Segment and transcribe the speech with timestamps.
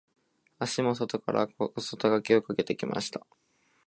[0.57, 3.21] 足も外から小外掛けをかけてきました。